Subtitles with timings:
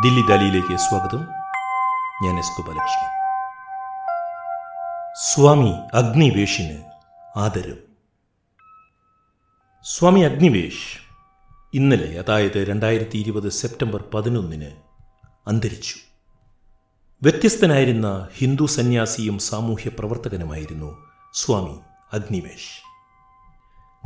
[0.00, 1.20] ദില്ലി ദാലിയിലേക്ക് സ്വാഗതം.
[2.24, 3.08] ഞാൻ എസ് ഗോപാലകൃഷ്ണൻ.
[5.14, 6.82] സ്വാമി അഗ്നിവേഷിന്
[7.36, 7.78] ആദരം.
[9.82, 10.98] സ്വാമി അഗ്നിവേഷ്
[11.74, 14.70] ഇന്നലെ അതായത് രണ്ടായിരത്തി ഇരുപത് സെപ്റ്റംബർ പതിനൊന്നിന്
[15.46, 15.94] അന്തരിച്ചു.
[17.22, 21.80] വ്യത്യസ്തനായിരുന്ന ഹിന്ദു സന്യാസിയും സാമൂഹ്യ പ്രവർത്തകനുമായിരുന്നു സ്വാമി
[22.12, 22.82] അഗ്നിവേഷ്.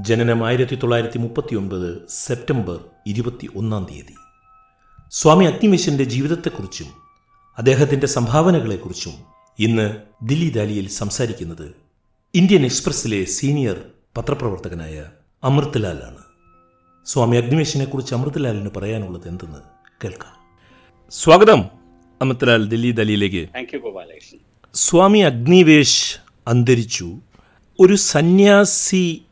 [0.00, 4.14] ജനനം ആയിരത്തി തൊള്ളായിരത്തി മുപ്പത്തി ഒൻപത് സെപ്റ്റംബർ ഇരുപത്തി ഒന്നാം തീയതി.
[5.10, 6.86] സ്വാമി അഗ്നിമിഷന്റെ ജീവിതത്തെക്കുറിച്ചും
[7.58, 9.12] അദ്ദേഹത്തിന്റെ സംഭാവനകളെക്കുറിച്ചും
[9.58, 11.74] ഇന്ന് ദില്ലി ദാലിയിൽ സംസാരിക്കുന്നത്
[12.34, 13.82] ഇന്ത്യൻ എക്സ്പ്രസിലെ സീനിയർ
[14.16, 15.04] പത്രപ്രവർത്തകനായ
[15.44, 16.18] അമൃത്ലാലാണ്
[17.06, 19.58] സ്വാമി അഗ്നിവേശനെ കുറിച്ച് അമൃത്ലാലിന് പറയാനുള്ളത് എന്തെന്ന്
[20.04, 20.36] കേൾക്കാം.
[21.10, 21.64] സ്വാഗതം
[22.22, 23.48] അമൃത്ലാൽ ദില്ലി ദാലിയിലേക്ക്
[24.74, 26.18] സ്വാമി അഗ്നിവേശ്
[26.48, 27.18] അന്തരിച്ചു.
[27.80, 29.22] ഒരു സന്യാസി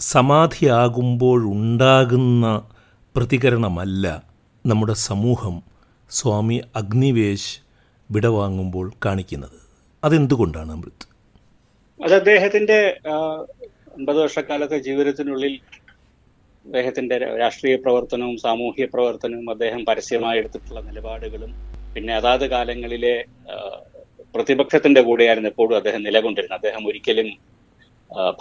[0.00, 2.62] സമാധിയാകുമ്പോഴുണ്ടാകുന്ന
[3.16, 4.33] പ്രതികരണമല്ല
[4.64, 5.54] നമ്മുടെ സമൂഹം
[6.10, 7.50] സ്വാമി അഗ്നിവേശ്
[8.10, 9.58] വിടവാങ്ങുമ്പോൾ കാണിക്കുന്നത്.
[10.02, 11.04] അതെന്തുകൊണ്ടാണ് അമൃത്?
[12.00, 12.78] അത് അദ്ദേഹത്തിന്റെ
[13.12, 13.16] ആ,
[13.96, 15.54] അൻപത് വർഷക്കാലത്തെ ജീവിതത്തിനുള്ളിൽ
[16.64, 21.52] അദ്ദേഹത്തിന്റെ രാഷ്ട്രീയ പ്രവർത്തനവും സാമൂഹ്യ പ്രവർത്തനവും അദ്ദേഹം പരസ്യമായി എടുത്തിട്ടുള്ള നിലപാടുകളും
[21.96, 23.14] പിന്നെ അതാത് കാലങ്ങളിലെ
[24.34, 26.58] പ്രതിപക്ഷത്തിന്റെ കൂടെയായിരുന്നു എപ്പോഴും അദ്ദേഹം നിലകൊണ്ടിരുന്നത്.
[26.60, 27.28] അദ്ദേഹം ഒരിക്കലും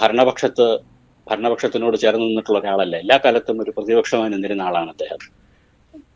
[0.01, 0.67] ഭരണപക്ഷത്ത്
[1.27, 2.95] ഭരണപക്ഷത്തിനോട് ചേർന്ന് നിന്നിട്ടുള്ള ഒരാളല്ല.
[3.03, 5.21] എല്ലാ കാലത്തും ഒരു പ്രതിപക്ഷമായി നിന്നിരുന്ന ആളാണ് അദ്ദേഹം.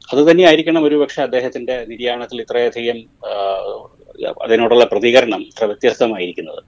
[0.10, 2.98] അത് തന്നെയായിരിക്കണം ഒരുപക്ഷെ അദ്ദേഹത്തിന്റെ നിര്യാണത്തിൽ ഇത്രയധികം
[4.44, 6.62] അതിനോടുള്ള പ്രതികരണം ഇത്ര വ്യത്യസ്തമായിരിക്കുന്നത്.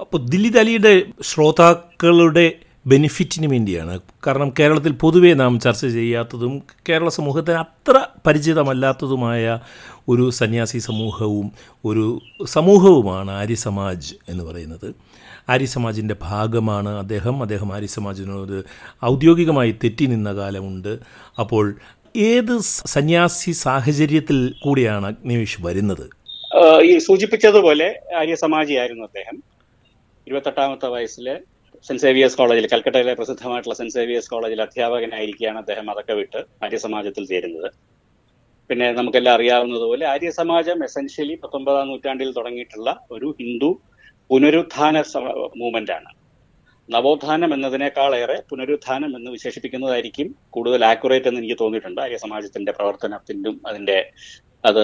[0.00, 2.52] അപ്പോൾ ദില്ലി ദലിയുടെ ശ്രോതാക്കളുടെ
[2.86, 4.00] ബെനിഫിറ്റിന് വേണ്ടിയാണ്.
[4.26, 9.60] കാരണം കേരളത്തിൽ പൊതുവേ നാം ചർച്ച ചെയ്യാത്തതും കേരള സമൂഹത്തിന് അത്ര പരിചിതമല്ലാത്തതുമായ
[10.08, 11.52] ഒരു സന്യാസി സമൂഹവും
[11.84, 14.94] ഒരു സമൂഹവുമാണ് ആര്യ സമാജ് എന്ന് പറയുന്നത്.
[15.48, 17.42] ആര്യ സമാജിന്റെ ഭാഗമാണ് അദ്ദേഹം.
[17.42, 18.64] അദ്ദേഹം ആര്യ സമാജിനോട്
[19.04, 20.98] ഔദ്യോഗികമായി തെറ്റി നിന്ന കാലമുണ്ട്.
[21.38, 21.74] അപ്പോൾ
[22.24, 22.52] ഏത്
[22.94, 26.04] സന്യാസി സാഹചര്യത്തിൽ കൂടിയാണ് അഗ്നിവേഷ് വരുന്നത്?
[26.88, 29.36] ഈ സൂചിപ്പിച്ചതുപോലെ ആര്യ ആര്യസമാജിയായിരുന്നു അദ്ദേഹം.
[30.26, 31.26] ഇരുപത്തെട്ടാമത്തെ വയസ്സിൽ
[31.86, 37.68] സെന്റ് സേവിയേഴ്സ് കോളേജിൽ കൽക്കട്ടയിലെ പ്രസിദ്ധമായിട്ടുള്ള സെന്റ് സേവിയേഴ്സ് കോളേജിൽ അധ്യാപകനായിരിക്കുകയാണ് അദ്ദേഹം അതൊക്കെ വിട്ട് ആര്യസമാജത്തിൽ ചേരുന്നത്.
[38.70, 43.70] പിന്നെ നമുക്കെല്ലാം അറിയാവുന്നതുപോലെ ആര്യസമാജം എസെൻഷ്യലി പത്തൊമ്പതാം നൂറ്റാണ്ടിൽ തുടങ്ങിയിട്ടുള്ള ഒരു ഹിന്ദു
[44.30, 45.02] പുനരുത്ഥാന
[45.60, 46.10] മൂവ്മെന്റ് ആണ്.
[46.88, 50.26] നവോത്ഥാനം എന്നതിനേക്കാളേറെ പുനരുദ്ധാനം എന്ന് വിശേഷിപ്പിക്കുന്നതായിരിക്കും
[50.56, 52.00] കൂടുതൽ ആക്യുറേറ്റ് എന്ന് എനിക്ക് തോന്നിയിട്ടുണ്ട്.
[52.06, 53.98] ആര്യ സമാജത്തിന്റെ പ്രവർത്തനത്തിന്റെയും അതിന്റെ
[54.64, 54.82] അത്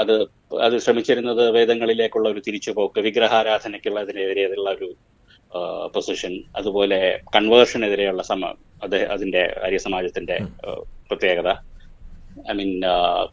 [0.00, 0.14] അത്
[0.60, 4.88] അത് ശ്രമിച്ചിരുന്നത് വേദങ്ങളിലേക്കുള്ള ഒരു തിരിച്ചുപോക്ക് വിഗ്രഹാരാധനയ്ക്കുള്ളതിനെതിരെയുള്ള ഒരു
[5.94, 6.98] പൊസിഷൻ അതുപോലെ
[7.36, 8.42] കൺവേർഷനെതിരെയുള്ള സമ
[8.84, 10.36] അത് അതിന്റെ ആര്യ സമാജത്തിന്റെ
[11.10, 11.48] പ്രത്യേകത.
[12.36, 12.70] ഐ മീൻ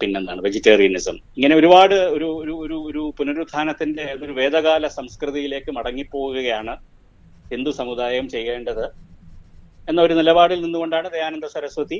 [0.01, 0.41] പിന്നെന്താണ്?
[0.47, 1.15] വെജിറ്റേറിയനിസം.
[1.37, 6.73] ഇങ്ങനെ ഒരുപാട് ഒരു ഒരു ഒരു ഒരു പുനരുത്ഥാനത്തിന്റെ ഒരു വേദകാല സംസ്കൃതിയിലേക്ക് മടങ്ങിപ്പോവുകയാണ്
[7.51, 8.85] ഹിന്ദു സമുദായം ചെയ്യേണ്ടത്
[9.89, 11.99] എന്ന ഒരു നിലപാടിൽ നിന്നുകൊണ്ടാണ് ദയാനന്ദ സരസ്വതി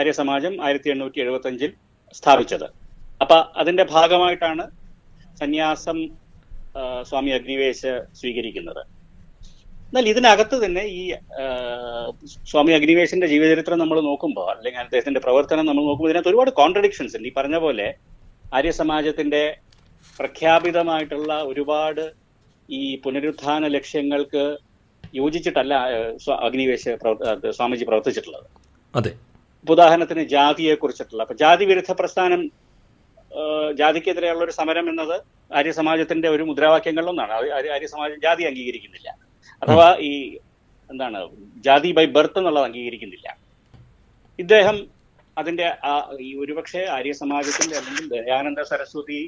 [0.00, 1.72] ആര്യസമാജം ആയിരത്തി എണ്ണൂറ്റി എഴുപത്തി അഞ്ചിൽ
[2.18, 2.66] സ്ഥാപിച്ചത്.
[3.22, 4.64] അപ്പൊ അതിന്റെ ഭാഗമായിട്ടാണ്
[5.40, 5.98] സന്യാസം
[7.08, 8.82] സ്വാമി അഗ്നിവേശ് സ്വീകരിക്കുന്നത്.
[9.88, 11.02] എന്നാൽ ഇതിനകത്ത് തന്നെ ഈ
[12.50, 17.28] സ്വാമി അഗ്നിവേശിന്റെ ജീവചരിത്രം നമ്മൾ നോക്കുമ്പോൾ അല്ലെങ്കിൽ അദ്ദേഹത്തിന്റെ പ്രവർത്തനം നമ്മൾ നോക്കുമ്പോൾ ഇതിനകത്ത് ഒരുപാട് കോൺട്രഡിക്ഷൻസ് ഉണ്ട്.
[17.30, 17.88] ഈ പറഞ്ഞ പോലെ
[18.56, 19.42] ആര്യസമാജത്തിന്റെ
[20.18, 22.04] പ്രഖ്യാപിതമായിട്ടുള്ള ഒരുപാട്
[22.68, 24.44] ഈ പുനരുത്ഥാന ലക്ഷ്യങ്ങൾക്ക്
[25.14, 25.74] യോജിച്ചിട്ടല്ല
[26.46, 26.84] അഗ്നിവേശ
[27.58, 28.46] സ്വാമിജി പ്രവർത്തിച്ചിട്ടുള്ളത്.
[28.94, 29.12] അതെ.
[29.66, 32.40] ഉദാഹരണത്തിന് ജാതിയെ കുറിച്ചിട്ടുള്ള അപ്പൊ ജാതി വിരുദ്ധ പ്രസ്ഥാനം
[33.78, 35.14] ജാതിക്കെതിരെയുള്ള ഒരു സമരം എന്നത്
[35.58, 37.32] ആര്യ സമാജത്തിന്റെ ഒരു മുദ്രാവാക്യങ്ങളിലൊന്നാണ്
[37.76, 39.08] ആര്യ സമാജം ജാതി അംഗീകരിക്കുന്നില്ല.
[39.62, 40.12] അഥവാ ഈ
[40.90, 41.20] എന്താണ്
[41.66, 43.28] ജാതി ബൈ ബർത്ത് എന്നുള്ളത് അംഗീകരിക്കുന്നില്ല.
[44.38, 44.76] ഇദ്ദേഹം
[45.36, 45.94] അതിന്റെ ആ
[46.26, 49.20] ഈ ഒരുപക്ഷെ ആര്യ സമാജത്തിന്റെ അല്ലെങ്കിൽ ദയാനന്ദ സരസ്വതി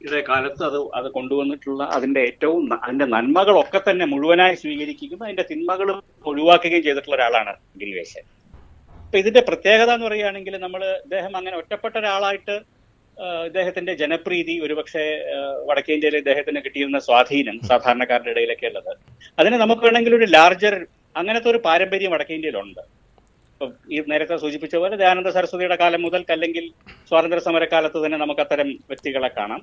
[0.00, 5.98] യുടെ കാലത്ത് അത് അത് കൊണ്ടുവന്നിട്ടുള്ള അതിന്റെ ഏറ്റവും അതിന്റെ നന്മകളൊക്കെ തന്നെ മുഴുവനായി സ്വീകരിക്കുകയും അതിന്റെ തിന്മകളും
[6.30, 8.24] ഒഴിവാക്കുകയും ചെയ്തിട്ടുള്ള ഒരാളാണ് ഗിരിവേശൻ
[9.04, 12.56] അപ്പൊ ഇതിന്റെ പ്രത്യേകത എന്ന് പറയുകയാണെങ്കിൽ നമ്മൾ ഇദ്ദേഹം അങ്ങനെ ഒറ്റപ്പെട്ട ഒരാളായിട്ട്
[13.46, 15.04] ഇദ്ദേഹത്തിന്റെ ജനപ്രീതി ഒരുപക്ഷെ
[15.68, 18.92] വടക്കേന്ത്യയിൽ ഇദ്ദേഹത്തിന് കിട്ടിയിരുന്ന സ്വാധീനം സാധാരണക്കാരുടെ ഇടയിലൊക്കെ ഉള്ളത്.
[19.40, 20.74] അതിനെ നമുക്ക് വേണമെങ്കിൽ ഒരു ലാർജർ
[21.20, 22.82] അങ്ങനത്തെ ഒരു പാരമ്പര്യം വടക്കേ ഇന്ത്യയിലുണ്ട്.
[23.94, 26.64] ഈ നേരത്തെ സൂചിപ്പിച്ച പോലെ ദയാനന്ദ സരസ്വതിയുടെ കാലം മുതൽ അല്ലെങ്കിൽ
[27.10, 29.60] സ്വാതന്ത്ര്യ സമരക്കാലത്ത് തന്നെ നമുക്ക് അത്തരം വ്യക്തികളെ കാണാം.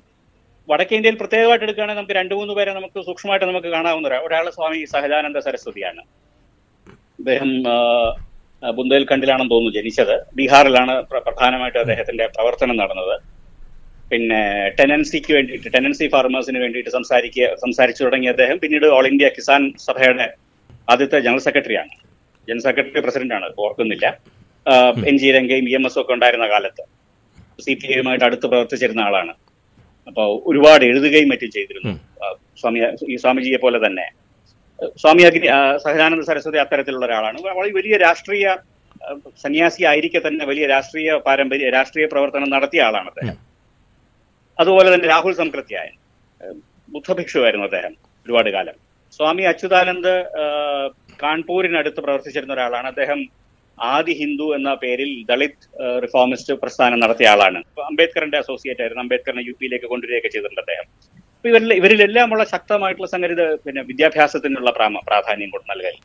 [0.70, 5.38] വടക്കേ ഇന്ത്യയിൽ പ്രത്യേകമായിട്ട് എടുക്കുകയാണെങ്കിൽ നമുക്ക് രണ്ടു മൂന്ന് പേരെ നമുക്ക് സൂക്ഷ്മമായിട്ട് നമുക്ക് കാണാവുന്ന ഒരാൾ സ്വാമി സഹജാനന്ദ
[5.38, 6.00] സരസ്വതിയാണ്.
[6.90, 7.62] അദ്ദേഹം
[8.76, 10.22] ബുന്ദേൽഖണ്ഡിലാണെന്ന് തോന്നുന്നു ജനിച്ചത്.
[10.34, 13.20] ബീഹാറിലാണ് പ്ര- പ്രധാനമായിട്ട് അദ്ദേഹത്തിന്റെ പ്രവർത്തനം നടന്നത്.
[14.10, 18.58] പിന്നെ ടെനൻസിക്ക് വേണ്ടിയിട്ട് ടെനൻസി ഫാർമേഴ്സിന് വേണ്ടിയിട്ട് സംസാരിക്കുക സംസാരിച്ചു തുടങ്ങിയ അദ്ദേഹം.
[18.58, 20.34] പിന്നീട് ഓൾ ഇന്ത്യ കിസാൻ സഭയുടെ
[20.90, 21.88] ആദ്യത്തെ ജനറൽ സെക്രട്ടറിയാണ്.
[22.48, 24.18] ജനറൽ സെക്രട്ടറി പ്രസിഡന്റാണ് ഓർക്കുന്നില്ല.
[25.06, 26.84] എൻ ജി രംഗയും ഇ എം എസ് ഒക്കെ ഉണ്ടായിരുന്ന കാലത്ത്.
[27.62, 29.34] സി പി ഐയുമായിട്ട് അടുത്ത് പ്രവർത്തിച്ചിരുന്ന ആളാണ്.
[30.10, 31.92] അപ്പോൾ ഒരുപാട് എഴുതുകയും മറ്റും ചെയ്തിരുന്നു.
[32.60, 32.80] സ്വാമി
[33.12, 34.06] ഈ സ്വാമിജിയെ പോലെ തന്നെ.
[35.02, 35.48] സ്വാമി അഗ്നി
[35.84, 37.38] സഹജാനന്ദ സരസ്വതി അത്തരത്തിലുള്ള ഒരാളാണ്.
[37.46, 38.54] വളരെ വലിയ രാഷ്ട്രീയ
[39.42, 43.36] സന്യാസി ആയിരിക്കെ തന്നെ വലിയ രാഷ്ട്രീയ പാരമ്പര്യ രാഷ്ട്രീയ പ്രവർത്തനം നടത്തിയ ആളാണ് അദ്ദേഹം.
[44.62, 45.94] അതുപോലെ തന്നെ രാഹുൽ സംകൃത്യായൻ
[46.94, 47.92] ബുദ്ധഭിക്ഷുവായിരുന്നു അദ്ദേഹം
[48.24, 48.76] ഒരുപാട് കാലം.
[49.16, 50.14] സ്വാമി അച്യുതാനന്ദ്
[51.22, 52.88] കാൺപൂരിനടുത്ത് പ്രവർത്തിച്ചിരുന്ന ഒരാളാണ്.
[52.92, 53.20] അദ്ദേഹം
[53.94, 55.66] ആദി ഹിന്ദു എന്ന പേരിൽ ദളിത്
[56.04, 57.60] റിഫോമിസ്റ്റ് പ്രസ്ഥാനം നടത്തിയ ആളാണ്.
[57.90, 59.02] അംബേദ്കറിന്റെ അസോസിയേറ്റ് ആയിരുന്നു.
[59.04, 60.86] അംബേദ്കറിനെ യു പിയിലേക്ക് കൊണ്ടുവരികയൊക്കെ ചെയ്തിട്ടുണ്ട് അദ്ദേഹം.
[61.36, 63.34] അപ്പൊ ഇവരിൽ ഇവരിലെല്ലാമുള്ള ശക്തമായിട്ടുള്ള സംഗതി
[63.66, 64.70] പിന്നെ വിദ്യാഭ്യാസത്തിനുള്ള
[65.10, 65.96] പ്രാധാന്യം കൊണ്ട് നൽകൽ.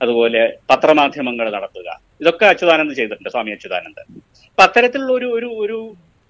[0.00, 1.88] അതുപോലെ പത്രമാധ്യമങ്ങൾ നടത്തുക.
[2.22, 4.02] ഇതൊക്കെ അച്യുതാനന്ദ് ചെയ്തിട്ടുണ്ട് സ്വാമി അച്യുതാനന്ദ്.
[4.50, 5.78] അപ്പൊ അത്തരത്തിലുള്ള ഒരു ഒരു ഒരു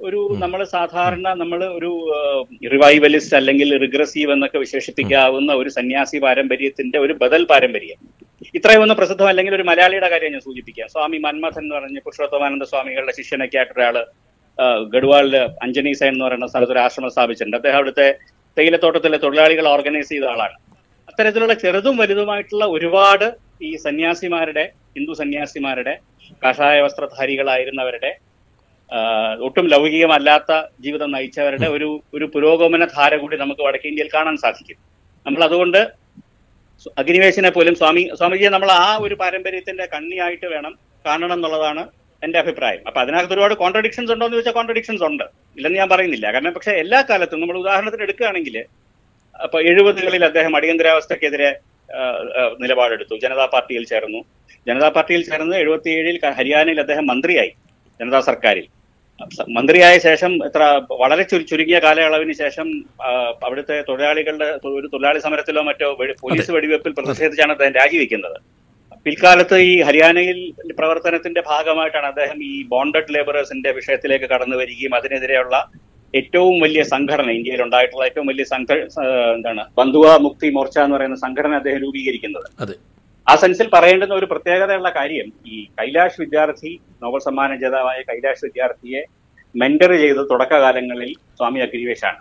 [0.07, 1.91] ഒരു നമ്മൾ സാധാരണ നമ്മൾ ഒരു
[2.75, 7.99] റിവൈവലിസ്റ്റ് അല്ലെങ്കിൽ റിഗ്രസീവ് എന്നൊക്കെ വിശേഷിപ്പിക്കാവുന്ന ഒരു സന്യാസി പാരമ്പര്യത്തിന്റെ ഒരു ബദൽ പാരമ്പര്യം.
[8.59, 10.89] ഇത്രയും ഒന്ന് പ്രസിദ്ധം അല്ലെങ്കിൽ ഒരു മലയാളിയുടെ കാര്യം ഞാൻ സൂചിപ്പിക്കാം.
[10.95, 13.97] സ്വാമി മന്മഥൻ എന്ന് പറഞ്ഞ പുരുഷോത്തമാനന്ദ സ്വാമികളുടെ ശിഷ്യനൊക്കെ ആയിട്ട് ഒരാൾ
[14.95, 15.35] ഗഡ്വാളിൽ
[15.65, 17.59] അഞ്ജനി സൈൻ എന്ന് പറയുന്ന സ്ഥലത്ത് ഒരു ആശ്രമം സ്ഥാപിച്ചിട്ടുണ്ട്.
[17.61, 18.09] അദ്ദേഹം അവിടുത്തെ
[18.57, 20.57] തേയിലത്തോട്ടത്തിലെ തൊഴിലാളികൾ ഓർഗനൈസ് ചെയ്ത ആളാണ്.
[21.11, 23.29] അത്തരത്തിലുള്ള ചെറുതും വലുതുമായിട്ടുള്ള ഒരുപാട്
[23.69, 24.65] ഈ സന്യാസിമാരുടെ
[24.97, 25.95] ഹിന്ദു സന്യാസിമാരുടെ
[26.43, 28.11] കാഷായ വസ്ത്രധാരികളായിരുന്നവരുടെ
[29.47, 30.53] ഒട്ടും ലൗകികമല്ലാത്ത
[30.85, 34.79] ജീവിതം നയിച്ചവരുടെ ഒരു ഒരു പുരോഗമന ധാര കൂടി നമുക്ക് വടക്കേ ഇന്ത്യയിൽ കാണാൻ സാധിക്കും.
[35.27, 35.81] നമ്മൾ അതുകൊണ്ട്
[37.01, 40.73] അഗ്നിവേശനെ പോലും സ്വാമി സ്വാമിജിയെ നമ്മൾ ആ ഒരു പാരമ്പര്യത്തിന്റെ കണ്ണിയായിട്ട് വേണം
[41.07, 41.83] കാണണം എന്നുള്ളതാണ്
[42.23, 42.83] എന്റെ അഭിപ്രായം.
[42.89, 45.25] അപ്പൊ അതിനകത്ത് ഒരുപാട് കോൺട്രഡിക്ഷൻസ് ഉണ്ടോ എന്ന് ചോദിച്ചാൽ കോൺട്രഡിക്ഷൻസ് ഉണ്ട്.
[45.59, 46.27] ഇല്ലെന്ന് ഞാൻ പറയുന്നില്ല.
[46.35, 48.57] കാരണം പക്ഷെ എല്ലാ കാലത്തും നമ്മൾ ഉദാഹരണത്തിന് എടുക്കുകയാണെങ്കിൽ
[49.45, 51.51] അപ്പൊ എഴുപതുകളിൽ അദ്ദേഹം അടിയന്തരാവസ്ഥക്കെതിരെ
[52.63, 53.15] നിലപാടെടുത്തു.
[53.25, 54.21] ജനതാ പാർട്ടിയിൽ ചേർന്നു.
[54.69, 57.53] ജനതാ പാർട്ടിയിൽ ചേർന്ന് എഴുപത്തിയേഴിൽ ഹരിയാനയിൽ അദ്ദേഹം മന്ത്രിയായി.
[58.01, 58.67] ജനതാ സർക്കാരിൽ.
[59.57, 60.63] മന്ത്രിയായ ശേഷം എത്ര
[61.01, 62.69] വളരെ ചുരു- ചുരുങ്ങിയ കാലയളവിന് ശേഷം
[63.47, 65.89] അവിടുത്തെ തൊഴിലാളികളുടെ ഒരു തൊഴിലാളി സമരത്തിലോ മറ്റോ
[66.23, 68.39] പോലീസ് വെടിവെപ്പിൽ പ്രതിഷേധിച്ചാണ് അദ്ദേഹം രാജിവെക്കുന്നത്.
[69.07, 70.39] പിൽക്കാലത്ത് ഈ ഹരിയാനയിൽ
[70.71, 75.57] പ്രവർത്തനത്തിന്റെ ഭാഗമായിട്ടാണ് അദ്ദേഹം ഈ ബോണ്ടഡ് ലേബറേഴ്സിന്റെ വിഷയത്തിലേക്ക് കടന്നു വരികയും അതിനെതിരെയുള്ള
[76.15, 78.71] ഏറ്റവും വലിയ സംഘടന ഇന്ത്യയിൽ ഉണ്ടായിട്ടുള്ള ഏറ്റവും വലിയ സംഘ
[79.35, 82.49] എന്താണ് ബന്ധുവ മുക്തി മോർച്ച എന്ന് പറയുന്ന സംഘടന അദ്ദേഹം രൂപീകരിക്കുന്നത്.
[83.31, 86.71] ആ സെൻസിൽ പറയേണ്ടുന്ന ഒരു പ്രത്യേകതയുള്ള കാര്യം ഈ കൈലാഷ് വിദ്യാർത്ഥി
[87.03, 89.01] നോബൽ സമ്മാന ജേതാവായ കൈലാഷ് വിദ്യാർത്ഥിയെ
[89.55, 92.21] മെന്റർ ചെയ്ത തുടക്കകാലങ്ങളിൽ സ്വാമി അഗ്നിവേശാണ്.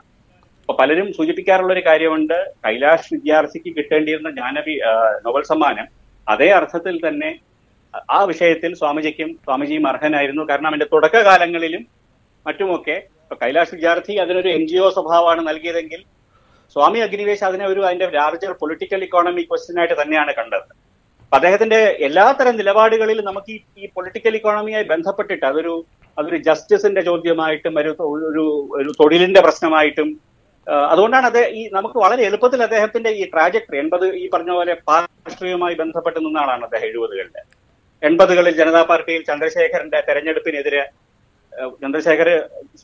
[0.61, 4.73] അപ്പൊ പലരും സൂചിപ്പിക്കാറുള്ള ഒരു കാര്യമുണ്ട് കൈലാഷ് വിദ്യാർത്ഥിക്ക് കിട്ടേണ്ടിയിരുന്ന ജ്ഞാനപി
[5.25, 5.87] നോബൽ സമ്മാനം
[6.27, 7.29] അതേ അർത്ഥത്തിൽ തന്നെ
[8.17, 10.43] ആ വിഷയത്തിൽ സ്വാമിജിക്കും സ്വാമിജിയും അർഹനായിരുന്നു.
[10.49, 11.85] കാരണം അതിന്റെ തുടക്കകാലങ്ങളിലും
[12.45, 12.97] മറ്റുമൊക്കെ
[13.43, 16.01] കൈലാഷ് വിദ്യാർത്ഥി അതിനൊരു എൻ ജി ഒ സ്വഭാവമാണ് നൽകിയതെങ്കിൽ
[16.75, 20.67] സ്വാമി അഗ്നിവേശ് അതിനെ ഒരു അതിന്റെ ലാർജർ പൊളിറ്റിക്കൽ ഇക്കോണമി ക്വസ്റ്റ്യൻ ആയിട്ട് തന്നെയാണ് കണ്ടത്.
[21.31, 25.73] അദ്ദേഹത്തിന്റെ എല്ലാത്തരം നിലപാടുകളിലും നമുക്ക് ഈ ഈ പൊളിറ്റിക്കൽ ഇക്കോണമിയായി ബന്ധപ്പെട്ടിട്ട് അതൊരു
[26.17, 27.91] അതൊരു ജസ്റ്റിസിന്റെ ചോദ്യമായിട്ടും ഒരു
[28.29, 28.43] ഒരു
[28.79, 30.09] ഒരു തൊഴിലിന്റെ പ്രശ്നമായിട്ടും
[30.91, 34.73] അതുകൊണ്ടാണ് അദ്ദേഹം ഈ നമുക്ക് വളരെ എളുപ്പത്തിൽ അദ്ദേഹത്തിന്റെ ഈ ട്രാജക്ടറി എൺപത് ഈ പറഞ്ഞ പോലെ
[35.19, 37.29] രാഷ്ട്രീയവുമായി ബന്ധപ്പെട്ട് നിന്ന ആളാണ് അദ്ദേഹം എഴുപതുകളിൽ
[38.01, 40.81] എൺപതുകളിൽ ജനതാ പാർട്ടിയിൽ ചന്ദ്രശേഖരന്റെ തെരഞ്ഞെടുപ്പിനെതിരെ
[41.83, 42.29] ചന്ദ്രശേഖർ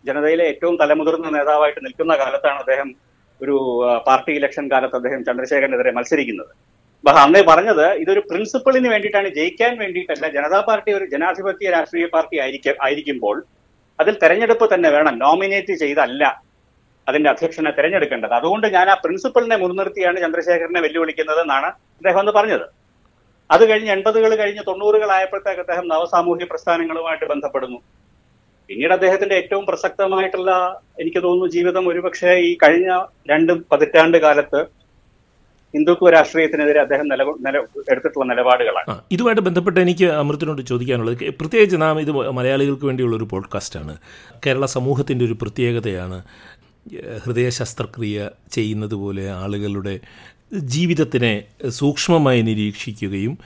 [0.08, 2.90] ജനതയിലെ ഏറ്റവും തലമുതിർന്ന നേതാവായിട്ട് നിൽക്കുന്ന കാലത്താണ് അദ്ദേഹം
[3.42, 3.56] ഒരു
[4.08, 6.52] പാർട്ടി ഇലക്ഷൻ കാലത്ത് അദ്ദേഹം ചന്ദ്രശേഖരനെതിരെ മത്സരിക്കുന്നത്.
[7.12, 10.26] അന്നേ പറഞ്ഞത് ഇതൊരു പ്രിൻസിപ്പിളിന് വേണ്ടിയിട്ടാണ് ജയിക്കാൻ വേണ്ടിയിട്ടല്ല.
[10.36, 13.38] ജനതാ പാർട്ടി ഒരു ജനാധിപത്യ രാഷ്ട്രീയ പാർട്ടി ആയിരിക്കും ആയിരിക്കുമ്പോൾ
[14.02, 15.16] അതിൽ തെരഞ്ഞെടുപ്പ് തന്നെ വേണം.
[15.24, 16.24] നോമിനേറ്റ് ചെയ്തല്ല
[17.08, 18.34] അതിന്റെ അധ്യക്ഷനെ തെരഞ്ഞെടുക്കേണ്ടത്.
[18.40, 21.70] അതുകൊണ്ട് ഞാൻ ആ പ്രിൻസിപ്പളിനെ മുൻനിർത്തിയാണ് ചന്ദ്രശേഖരനെ വെല്ലുവിളിക്കുന്നത് എന്നാണ്
[22.00, 22.66] അദ്ദേഹം അന്ന് പറഞ്ഞത്.
[23.50, 27.80] അത് കഴിഞ്ഞ് എൺപതുകൾ കഴിഞ്ഞ് തൊണ്ണൂറുകളായപ്പോഴത്തേക്ക് അദ്ദേഹം നവസാമൂഹ്യ പ്രസ്ഥാനങ്ങളുമായിട്ട് ബന്ധപ്പെടുന്നു.
[28.70, 30.52] പിന്നീട് അദ്ദേഹത്തിന്റെ ഏറ്റവും പ്രസക്തമായിട്ടുള്ള
[31.02, 32.90] എനിക്ക് തോന്നുന്നു ജീവിതം ഒരുപക്ഷെ ഈ കഴിഞ്ഞ
[33.32, 34.62] രണ്ട് പതിറ്റാണ്ട് കാലത്ത്
[35.76, 37.58] ഹിന്ദുത്വ രാഷ്ട്രീയത്തിനെതിരെ അദ്ദേഹം നില നില
[37.92, 39.00] എടുത്തിട്ടുള്ള നിലപാടുകളാണ്.
[39.12, 43.98] ഇതുമായിട്ട് ബന്ധപ്പെട്ട് എനിക്ക് അമൃത്തിനോട് ചോദിക്കാനുള്ളത് പ്രത്യേകിച്ച് നാം ഇത് മലയാളികൾക്ക് വേണ്ടിയുള്ള ഒരു പോഡ്കാസ്റ്റാണ്.
[44.46, 46.24] കേരള സമൂഹത്തിന്റെ ഒരു പ്രത്യേകതയാണ്
[47.26, 50.00] ഹൃദയ ശസ്ത്രക്രിയ ചെയ്യുന്നത് പോലെ ആളുകളുടെ
[50.60, 53.38] ജീവിതത്തിനെ സൂക്ഷ്മമായി നിരീക്ഷിക്കുകയും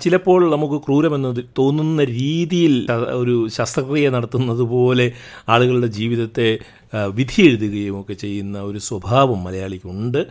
[0.00, 2.74] ചിലപ്പോൾ നമുക്ക് ക്രൂരമെന്ന് തോന്നുന്ന രീതിയിൽ
[3.12, 5.12] ഒരു ശസ്ത്രക്രിയ നടത്തുന്നത് പോലെ
[5.48, 6.58] ആളുകളുടെ ജീവിതത്തെ
[7.14, 10.26] വിധിയെഴുതുകയും ഒക്കെ ചെയ്യുന്ന ഒരു സ്വഭാവം മലയാളിക്കുണ്ട്.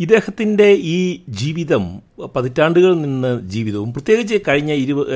[0.00, 1.84] ഇദ്ദേഹത്തിന്റെ ഈ ജീവിതം
[2.34, 5.06] പതിറ്റാണ്ടുകളിൽ നിന്ന് ജീവിതവും പ്രത്യേകിച്ച് കഴിഞ്ഞ ഇരുപ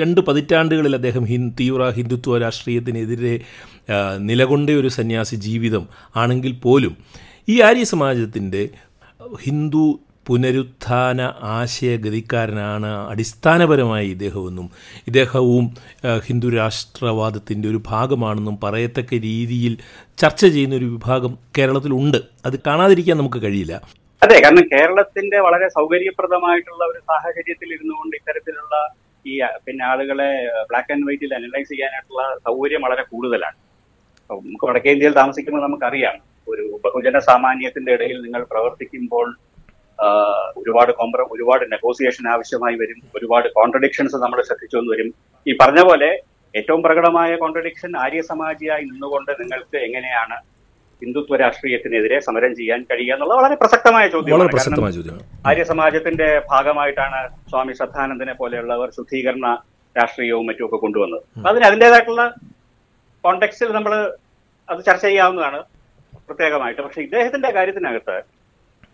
[0.00, 3.40] രണ്ട് പതിറ്റാണ്ടുകളിൽ അദ്ദേഹം ഹിൻ തീവ്ര ഹിന്ദുത്വ രാഷ്ട്രീയത്തിനെതിരെ
[4.18, 6.96] നിലകൊണ്ട ഒരു സന്യാസി ജീവിതം ആണെങ്കിൽ പോലും
[7.48, 8.68] ഈ ആര്യ സമാജത്തിന്റെ
[9.42, 11.20] ഹിന്ദു പുനരുത്ഥാന
[11.56, 14.66] ആശയഗതിക്കാരനാണ് അടിസ്ഥാനപരമായി ഇദ്ദേഹമെന്നും
[15.08, 15.66] ഇദ്ദേഹവും
[16.26, 19.74] ഹിന്ദു രാഷ്ട്രവാദത്തിന്റെ ഒരു ഭാഗമാണെന്നും പറയത്തക്ക രീതിയിൽ
[20.18, 22.18] ചർച്ച ചെയ്യുന്ന ഒരു വിഭാഗം കേരളത്തിലുണ്ട്.
[22.46, 23.74] അത് കാണാതിരിക്കാൻ നമുക്ക് കഴിയില്ല.
[24.22, 28.76] അതെ കാരണം കേരളത്തിന്റെ വളരെ സൗകര്യപ്രദമായിട്ടുള്ള ഒരു സാഹചര്യത്തിൽ ഇരുന്നുകൊണ്ട് ഇത്തരത്തിലുള്ള
[29.24, 29.34] ഈ
[29.66, 30.30] പിന്നെ ആളുകളെ
[30.70, 33.56] ബ്ലാക്ക് ആൻഡ് വൈറ്റിൽ അനലൈസ് ചെയ്യാനായിട്ടുള്ള സൗകര്യം വളരെ കൂടുതലാണ്.
[34.30, 36.16] നമുക്ക് വടക്കേ ഇന്ത്യയിൽ താമസിക്കുമ്പോൾ നമുക്കറിയാം.
[36.48, 39.26] ഒരു ബഹുജന സാമാന്യത്തിന്റെ ഇടയിൽ നിങ്ങൾ പ്രവർത്തിക്കുമ്പോൾ
[40.60, 42.98] ഒരുപാട് കോംപ്ര ഒരുപാട് നെഗോസിയേഷൻ ആവശ്യമായി വരും.
[43.16, 45.08] ഒരുപാട് കോൺട്രഡിക്ഷൻസ് നമ്മൾ ശ്രദ്ധിച്ചു വരും.
[45.46, 46.10] ഈ പറഞ്ഞ പോലെ
[46.54, 50.36] ഏറ്റവും പ്രകടമായ കോൺട്രഡിക്ഷൻ ആര്യ സമാജിയായി നിന്നുകൊണ്ട് നിങ്ങൾക്ക് എങ്ങനെയാണ്
[51.02, 54.52] ഹിന്ദുത്വ രാഷ്ട്രീയത്തിനെതിരെ സമരം ചെയ്യാൻ കഴിയുക എന്നുള്ളത് വളരെ പ്രസക്തമായ ചോദ്യമാണ്.
[54.58, 55.18] കാരണം
[55.50, 59.46] ആര്യ സമാജത്തിന്റെ ഭാഗമായിട്ടാണ് സ്വാമി ശ്രദ്ധാനന്ദനെ പോലെയുള്ളവർ ശുദ്ധീകരണ
[59.96, 61.22] രാഷ്ട്രീയവും മറ്റുമൊക്കെ കൊണ്ടുവന്നത്.
[61.36, 62.22] അപ്പൊ അതിന് അതിന്റെതായിട്ടുള്ള
[63.24, 63.92] കോണ്ടെക്സ്റ്റിൽ നമ്മൾ
[64.68, 65.60] അത് ചർച്ച ചെയ്യാവുന്നതാണ്
[66.28, 66.80] പ്രത്യേകമായിട്ട്.
[66.82, 68.16] പക്ഷെ ഇദ്ദേഹത്തിന്റെ കാര്യത്തിനകത്ത്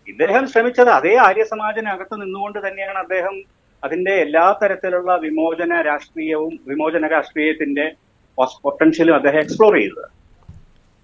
[0.09, 3.43] ഇദ്ദേഹം ശ്രമിച്ചത് അതേ ആര്യ സമാജിനകത്ത് നിന്നുകൊണ്ട് തന്നെയാണ് അദ്ദേഹം
[3.85, 7.93] അതിന്റെ എല്ലാ തരത്തിലുള്ള വിമോചന രാഷ്ട്രീയവും വിമോചന രാഷ്ട്രീയത്തിന്റെ
[8.63, 10.09] പൊട്ടൻഷ്യലും അദ്ദേഹം എക്സ്പ്ലോർ ചെയ്തത്.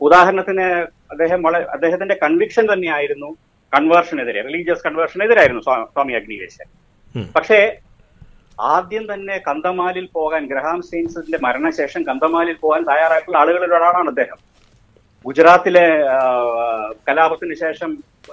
[0.01, 0.63] ഉദാഹരണത്തിന്
[1.11, 3.37] അദ്ദേഹം വളരെ അദ്ദേഹത്തിന്റെ കൺവിക്ഷൻ തന്നെയായിരുന്നു
[3.77, 6.65] കൺവേർഷനെതിരെ റിലീജിയസ് കൺവേർഷനെതിരായിരുന്നു സ്വാ- സ്വാമി അഗ്നിവേശൻ.
[7.37, 7.77] പക്ഷേ
[8.61, 14.48] ആദ്യം തന്നെ കന്തമാലിൽ പോകാൻ ഗ്രഹാം സെയിൻസിന്റെ മരണശേഷം കന്തമാലിൽ പോകാൻ തയ്യാറായിട്ടുള്ള ആളുകളിൽ ഒരാളാണ് അദ്ദേഹം.
[15.27, 15.85] ഗുജറാത്തിലെ
[17.07, 17.91] കലാപത്തിന് ശേഷം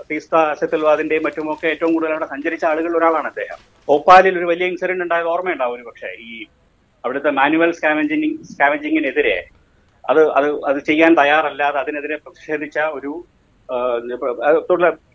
[0.10, 3.60] തീസ്ത സെത്തിൽവാദിന്റെയും മറ്റുമൊക്കെ ഏറ്റവും കൂടുതൽ അവിടെ സഞ്ചരിച്ച ആളുകളിൽ ഒരാളാണ് അദ്ദേഹം.
[3.88, 6.34] ഭോപ്പാലിൽ ഒരു വലിയ ഇൻസിഡന്റ് ഉണ്ടായത് ഓർമ്മയുണ്ടാവും ഒരു പക്ഷേ ഈ
[7.04, 9.36] അവിടുത്തെ മാനുവൽ സ്കാവഞ്ചിങ് സ്കാവഞ്ചിങ്ങിനെതിരെ
[10.04, 13.12] അത് അത് അത് ചെയ്യാൻ തയ്യാറല്ലാതെ അതിനെതിരെ പ്രതിഷേധിച്ച ഒരു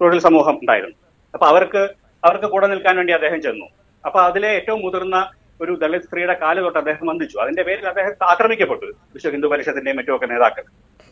[0.01, 0.97] തൊഴിൽ സമൂഹം ഉണ്ടായിരുന്നു.
[1.35, 1.83] അപ്പൊ അവർക്ക്
[2.23, 3.67] അവർക്ക് കൂടെ നിൽക്കാൻ വേണ്ടി അദ്ദേഹം ചെന്നു.
[4.05, 5.17] അപ്പൊ അതിലെ ഏറ്റവും മുതിർന്ന
[5.63, 7.37] ഒരു ദളിത് സ്ത്രീയുടെ കാൽ തൊട്ട് അദ്ദേഹം വന്ദിച്ചു.
[7.45, 8.87] അതിന്റെ പേരിൽ അദ്ദേഹം ആക്രമിക്കപ്പെട്ടു.
[9.15, 10.65] വിശ്വ ഹിന്ദു പരിഷത്തിന്റെയും മറ്റുമൊക്കെ നേതാക്കൾ.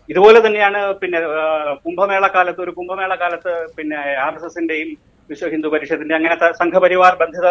[0.09, 1.19] ഇതുപോലെ തന്നെയാണ് പിന്നെ
[1.87, 4.91] കുംഭമേള കാലത്ത് ഒരു കുംഭമേള കാലത്ത് പിന്നെ ആർ എസ് എസിന്റെയും
[5.31, 7.49] വിശ്വ ഹിന്ദു പരിഷത്തിന്റെ അങ്ങനത്തെ സംഘപരിവാർ ബന്ധിത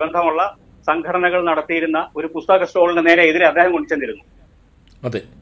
[0.00, 0.42] ബന്ധമുള്ള
[0.88, 4.24] സംഘടനകൾ നടത്തിയിരുന്ന ഒരു പുസ്തക സ്റ്റോളിന് നേരെ എതിരെ അദ്ദേഹം കൊണ്ടുചെന്നിരുന്നു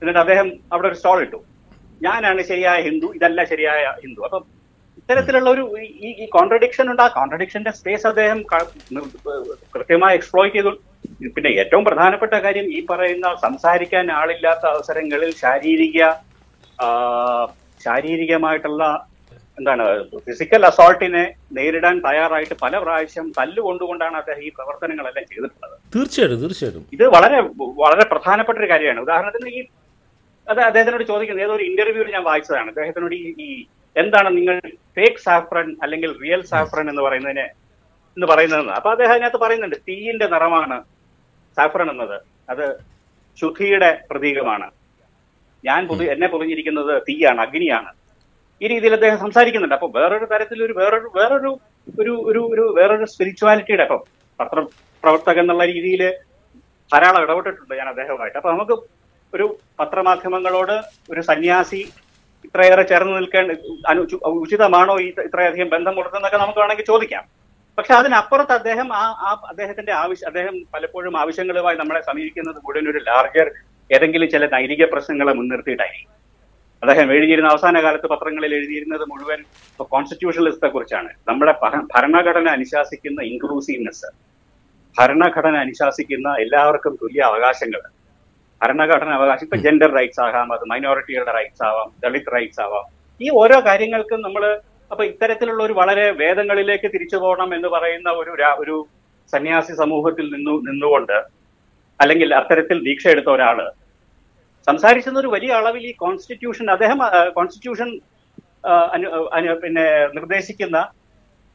[0.00, 1.38] എന്നിട്ട് അദ്ദേഹം അവിടെ ഒരു സ്റ്റോൾ ഇട്ടു.
[2.00, 4.20] ഞാനാണ് ശരിയായ ഹിന്ദു ഇതല്ല ശരിയായ ഹിന്ദു.
[4.28, 4.42] അപ്പം
[5.00, 5.62] ഇത്തരത്തിലുള്ള ഒരു
[6.06, 7.02] ഈ ഈ കോൺട്രഡിക്ഷൻ ഉണ്ട്.
[7.06, 8.38] ആ കോൺട്രഡിക്ഷന്റെ സ്പേസ് അദ്ദേഹം
[9.76, 10.72] കൃത്യമായി എക്സ്പ്ലോർ ചെയ്തു.
[11.34, 15.98] പിന്നെ ഏറ്റവും പ്രധാനപ്പെട്ട കാര്യം ഈ പറയുന്ന സംസാരിക്കാൻ ആളില്ലാത്ത അവസരങ്ങളിൽ ശാരീരിക
[17.84, 19.06] ശാരീരികമായിട്ടുള്ള
[19.58, 19.84] എന്താണ്
[20.26, 25.76] ഫിസിക്കൽ അസോൾട്ടിനെ നേരിടാൻ തയ്യാറായിട്ട് പല പ്രാവശ്യം തല്ലുകൊണ്ടുകൊണ്ടാണ് അദ്ദേഹം ഈ പ്രവർത്തനങ്ങളെല്ലാം ചെയ്തിട്ടുള്ളത്.
[25.94, 26.86] തീർച്ചയായിട്ടും തീർച്ചയായിട്ടും.
[26.92, 27.40] ഇത് വളരെ
[27.82, 29.00] വളരെ പ്രധാനപ്പെട്ട ഒരു കാര്യമാണ്.
[29.00, 29.66] ഉദാഹരണത്തിന് ഈ
[30.48, 32.68] അത് അദ്ദേഹത്തിനോട് ചോദിക്കുന്നത് ഏതൊരു ഇന്റർവ്യൂവിൽ ഞാൻ വായിച്ചതാണ്.
[32.68, 33.66] അദ്ദേഹത്തിനോട് ഈ ഈ
[33.96, 34.60] എന്താണ് നിങ്ങൾ
[34.96, 37.46] ഫേക്ക് സാഫ്രൻ അല്ലെങ്കിൽ റിയൽ സാഫ്രൻ എന്ന് പറയുന്നതിനെ
[38.16, 38.72] എന്ന് പറയുന്നതെന്ന്.
[38.72, 40.82] അപ്പൊ അദ്ദേഹം അതിനകത്ത് പറയുന്നുണ്ട് തീയിന്റെ നിറമാണ്
[41.56, 42.20] സാഫ്രൻ എന്നത്.
[42.50, 42.78] അത്
[43.40, 44.70] ശുദ്ധിയുടെ പ്രതീകമാണ്.
[45.68, 47.90] ഞാൻ പൊതു എന്നെ പൊതിഞ്ഞിരിക്കുന്നത് തീയാണ് അഗ്നിയാണ്.
[48.62, 49.76] ഈ രീതിയിൽ അദ്ദേഹം സംസാരിക്കുന്നുണ്ട്.
[49.78, 51.50] അപ്പൊ വേറൊരു തരത്തിൽ ഒരു വേറൊരു വേറൊരു
[52.00, 54.02] ഒരു ഒരു ഒരു വേറൊരു സ്പിരിച്വാലിറ്റിയുടെ അപ്പം
[54.40, 54.58] പത്ര
[55.02, 56.02] പ്രവർത്തകൻ എന്നുള്ള രീതിയിൽ
[56.92, 58.38] ധാരാളം ഇടപെട്ടിട്ടുണ്ട് ഞാൻ അദ്ദേഹവുമായിട്ട്.
[58.40, 58.76] അപ്പൊ നമുക്ക്
[59.32, 59.46] ഒരു
[59.80, 60.76] പത്രമാധ്യമങ്ങളോട്
[61.12, 61.82] ഒരു സന്യാസി
[62.46, 63.52] ഇത്രയേറെ ചേർന്ന് നിൽക്കേണ്ട
[64.44, 67.24] ഉചിതമാണോ ഈ ഇത്രയധികം ബന്ധം കൊടുക്കുന്നതൊക്കെ നമുക്ക് വേണമെങ്കിൽ ചോദിക്കാം.
[67.78, 73.48] പക്ഷെ അതിനപ്പുറത്ത് അദ്ദേഹം ആ ആ അദ്ദേഹത്തിന്റെ ആവശ്യം അദ്ദേഹം പലപ്പോഴും ആവശ്യങ്ങളുമായി നമ്മളെ സമീപിക്കുന്നത് മുഴുവൻ ഒരു ലാർജർ
[73.92, 76.14] ഏതെങ്കിലും ചില നൈതിക പ്രശ്നങ്ങളെ മുൻനിർത്തിയിട്ടായിരിക്കും.
[76.82, 79.44] അദ്ദേഹം എഴുതിയിരുന്ന അവസാന കാലത്ത് പത്രങ്ങളിൽ എഴുതിയിരുന്നത് മുഴുവൻ
[79.78, 81.08] കോൺസ്റ്റിറ്റ്യൂഷണലിസത്തെ കുറിച്ചാണ്.
[81.28, 84.06] നമ്മുടെ ഭര- ഭരണഘടന അനുശാസിക്കുന്ന ഇൻക്ലൂസീവ്നെസ്
[84.98, 87.80] ഭരണഘടന അനുശാസിക്കുന്ന എല്ലാവർക്കും തുല്യ അവകാശങ്ങൾ.
[88.62, 93.16] ഭരണഘടന അവകാശം ഇപ്പൊ ജെൻഡർ റൈറ്റ്സ് ആകാം അത് മൈനോറിറ്റികളുടെ റൈറ്റ്സ് ആവാം ദളിത് റൈറ്റ്സ് ആവാം.
[93.20, 94.60] ഈ ഓരോ കാര്യങ്ങൾക്കും നമ്മൾ
[94.90, 98.86] അപ്പൊ ഇത്തരത്തിലുള്ള ഒരു വളരെ വേദങ്ങളിലേക്ക് തിരിച്ചു പോകണം എന്ന് പറയുന്ന ഒരു ഒരു
[99.32, 101.43] സന്യാസി സമൂഹത്തിൽ നിന്നു നിന്നുകൊണ്ട്
[102.02, 103.58] അല്ലെങ്കിൽ അത്തരത്തിൽ ദീക്ഷ എടുത്ത ഒരാൾ.
[104.66, 106.98] സംസാരിക്കുന്ന ഒരു വലിയ അളവിൽ ഈ കോൺസ്റ്റിറ്റ്യൂഷൻ അദ്ദേഹം
[107.38, 107.88] കോൺസ്റ്റിറ്റ്യൂഷൻ
[109.62, 109.86] പിന്നെ
[110.16, 110.78] നിർദ്ദേശിക്കുന്ന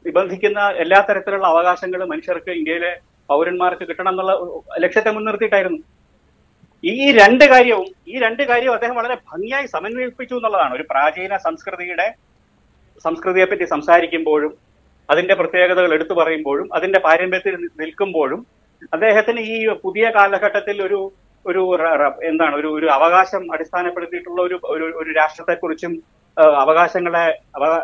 [0.05, 2.91] നിബന്ധിക്കുന്ന എല്ലാ തരത്തിലുള്ള അവകാശങ്ങളും മനുഷ്യർക്ക് ഇന്ത്യയിലെ
[3.29, 4.34] പൗരന്മാർക്ക് കിട്ടണം എന്നുള്ള
[4.84, 5.79] ലക്ഷ്യത്തെ മുൻനിർത്തിയിട്ടായിരുന്നു.
[6.84, 10.74] ഈ രണ്ട് കാര്യവും ഈ രണ്ട് കാര്യവും അദ്ദേഹം വളരെ ഭംഗിയായി സമന്വയിപ്പിച്ചു എന്നുള്ളതാണ്.
[10.77, 12.08] ഒരു പ്രാചീന സംസ്കൃതിയുടെ
[13.05, 14.53] സംസ്കൃതിയെ പറ്റി സംസാരിക്കുമ്പോഴും
[15.10, 18.41] അതിന്റെ പ്രത്യേകതകൾ എടുത്തു പറയുമ്പോഴും അതിന്റെ പാരമ്പര്യത്തിൽ നിൽക്കുമ്പോഴും
[18.82, 21.00] അദ്ദേഹത്തിന് ഈ പുതിയ കാലഘട്ടത്തിൽ ഒരു
[21.46, 21.62] ഒരു
[22.22, 25.94] എന്താണ് ഒരു ഒരു അവകാശം അടിസ്ഥാനപ്പെടുത്തിയിട്ടുള്ള ഒരു ഒരു ഒരു രാഷ്ട്രത്തെക്കുറിച്ചും
[26.64, 27.26] അവകാശങ്ങളെ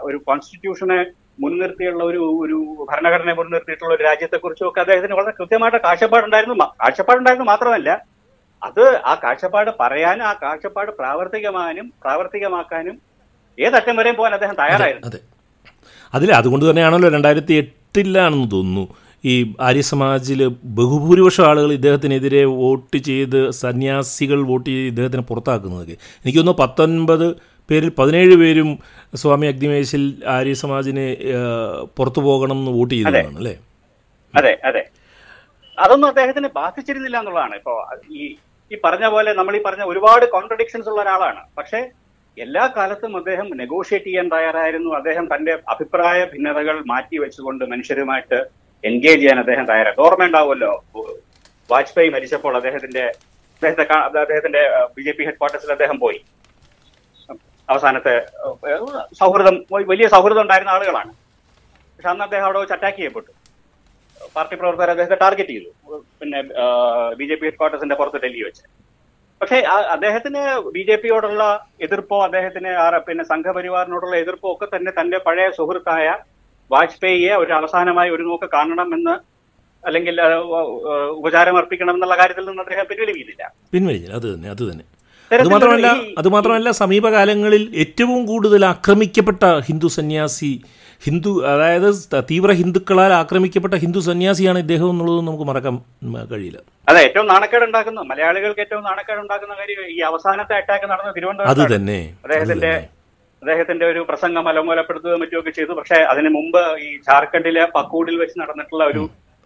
[0.02, 1.00] ഒരു കോൺസ്റ്റിറ്റ്യൂഷനെ
[1.40, 2.58] മുൻനിർത്തിയുള്ള ഒരു ഒരു
[2.92, 7.90] ഭരണഘടനയെ മുൻനിർത്തിയിട്ടുള്ള ഒരു രാജ്യത്തെക്കുറിച്ചും ഒക്കെ അദ്ദേഹത്തിന് വളരെ കൃത്യമായിട്ട് കാഴ്ചപ്പാടുണ്ടായിരുന്നു കാഴ്ചപ്പാടുണ്ടായിരുന്നു മാത്രമല്ല
[8.62, 12.96] അത് ആ കാഴ്ചപ്പാട് പറയാനും ആ കാഴ്ചപ്പാട് പ്രാവർത്തികമാനും പ്രാവർത്തികമാക്കാനും
[13.58, 15.08] ഏതറ്റം വരെയും പോകാൻ അദ്ദേഹം തയ്യാറായിരുന്നു.
[15.08, 15.20] അതെ.
[16.14, 18.86] അതിൽ അതുകൊണ്ട് തന്നെയാണല്ലോ രണ്ടായിരത്തി എട്ടിലാണെന്ന് തോന്നുന്നു.
[19.26, 20.42] ഈ ആര്യസമാജിൽ
[20.80, 27.28] ബഹുഭൂരിപക്ഷം ആളുകൾ ഇദ്ദേഹത്തിനെതിരെ വോട്ട് ചെയ്ത് സന്യാസികൾ വോട്ട് ചെയ്ത് ഇദ്ദേഹത്തിനെ പുറത്താക്കുന്നതൊക്കെ എനിക്ക് തോന്നുന്നു പത്തൊൻപത്
[27.70, 28.70] പേരിൽ പതിനേഴ് പേരും
[29.22, 31.06] സ്വാമി അഗ്നിമേശിൽ ആര്യസമാജിനെ
[31.98, 33.54] പുറത്തു പോകണം എന്ന് വോട്ട് ചെയ്തതാണ് അല്ലേ?
[34.34, 34.84] അതെ അതെ.
[35.78, 37.56] അതൊന്നും അദ്ദേഹത്തിന് ബാധിച്ചിരുന്നില്ല എന്നുള്ളതാണ്.
[37.62, 37.74] ഇപ്പോ
[38.18, 38.22] ഈ
[38.72, 41.42] ഈ പറഞ്ഞ പോലെ നമ്മൾ ഈ പറഞ്ഞ ഒരുപാട് കോൺട്രഡിക്ഷൻസ് ഉള്ള ഒരാളാണ്.
[41.58, 41.80] പക്ഷേ
[42.38, 44.90] എല്ലാ കാലത്തും അദ്ദേഹം നെഗോഷിയേറ്റ് ചെയ്യാൻ തയ്യാറായിരുന്നു.
[45.00, 48.40] അദ്ദേഹം തന്റെ അഭിപ്രായ ഭിന്നതകൾ മാറ്റി വെച്ചുകൊണ്ട് മനുഷ്യരുമായിട്ട്
[48.84, 49.98] എൻഗേജ് ചെയ്യാൻ അദ്ദേഹം തയ്യാറായി.
[50.06, 50.72] ഓർമ്മയുണ്ടാവുമല്ലോ
[51.70, 53.06] വാജ്പേയി മരിച്ചപ്പോൾ അദ്ദേഹത്തിന്റെ
[53.56, 53.84] അദ്ദേഹത്തെ
[54.24, 54.62] അദ്ദേഹത്തിന്റെ
[54.96, 56.20] ബി ജെ പി ഹെഡ്ക്വാർട്ടേഴ്സിൽ അദ്ദേഹം പോയി.
[57.70, 58.16] അവസാനത്തെ
[59.20, 59.56] സൗഹൃദം
[59.92, 61.12] വലിയ സൗഹൃദം ഉണ്ടായിരുന്ന ആളുകളാണ്.
[61.96, 63.32] പക്ഷെ അന്ന് അദ്ദേഹം അവിടെ വെച്ച് അറ്റാക്ക് ചെയ്യപ്പെട്ടു.
[64.36, 65.72] പാർട്ടി പ്രവർത്തകർ അദ്ദേഹത്തെ ടാർഗറ്റ് ചെയ്തു.
[66.20, 66.40] പിന്നെ
[67.20, 68.64] ബി ജെ പി ഹെഡ്ക്വാർട്ടേഴ്സിന്റെ പുറത്ത് ഡൽഹി വെച്ച്.
[69.42, 69.58] പക്ഷേ
[69.96, 70.42] അദ്ദേഹത്തിന്
[70.76, 71.44] ബി ജെ പിയോടുള്ള
[71.86, 72.72] എതിർപ്പോ അദ്ദേഹത്തിന്
[73.08, 76.08] പിന്നെ സംഘപരിവാറിനോടുള്ള എതിർപ്പോ ഒക്കെ തന്നെ തന്റെ പഴയ സുഹൃത്തായ
[76.72, 79.16] വാജ്പേയിയെ ഒരു അവസാനമായി ഒരു നോക്ക് കാണണം എന്ന്
[79.84, 80.16] അല്ലെങ്കിൽ
[81.20, 83.44] ഉപചാരം അർപ്പിക്കണം എന്നുള്ള കാര്യത്തിൽ നിന്ന് അദ്ദേഹം പിൻവലിക്കുന്നില്ല
[83.74, 84.86] പിൻവലിഞ്ഞില്ല അത് തന്നെ അത് തന്നെ.
[85.32, 85.88] അതുമാത്രമല്ല
[86.22, 90.52] അതുമാത്രമല്ല സമീപകാലങ്ങളിൽ ഏറ്റവും കൂടുതൽ ആക്രമിക്കപ്പെട്ട ഹിന്ദു സന്യാസി
[91.06, 91.88] ഹിന്ദു അതായത്
[92.30, 95.76] തീവ്ര ഹിന്ദുക്കളാൽ ആക്രമിക്കപ്പെട്ട ഹിന്ദു സന്യാസിയാണ് ഇദ്ദേഹം എന്നുള്ളത് നമുക്ക് മറക്കാൻ
[96.32, 96.60] കഴിയില്ല.
[96.90, 98.02] അതെ ഏറ്റവും നാണക്കേട് ഉണ്ടാക്കുന്ന.
[98.12, 102.00] മലയാളികൾക്ക് ഏറ്റവും നാണക്കേട് ഉണ്ടാക്കുന്ന കാര്യം ഈ അവസാനത്തെ അറ്റാക്ക് നടന്ന അത് തിരുവനന്തപുരത്ത് തന്നെ.
[102.24, 102.74] അദ്ദേഹത്തിന്റെ.
[103.46, 105.74] അദ്ദേഹത്തിന്റെ ഒരു പ്രസംഗം അലമൂലപ്പെടുത്തുകയും മറ്റുമൊക്കെ ചെയ്തു.
[105.80, 109.02] പക്ഷേ അതിന് മുമ്പ് ഈ ജാർഖണ്ഡിലെ പക്കൂടിൽ വെച്ച് നടന്നിട്ടുള്ള ഒരു